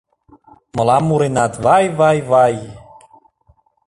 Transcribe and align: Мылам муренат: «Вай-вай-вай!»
Мылам 0.75 1.03
муренат: 1.09 1.53
«Вай-вай-вай!» 1.63 2.55